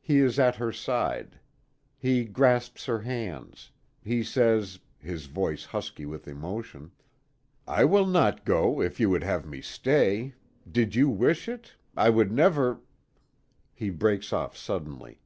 [0.00, 1.38] He is at her side.
[1.96, 3.70] He grasps her hands.
[4.02, 6.90] He says his voice husky with emotion:
[7.68, 10.34] "I will not go if you would have me stay
[10.68, 12.80] Did you wish it, I would never"
[13.72, 15.20] He breaks off suddenly.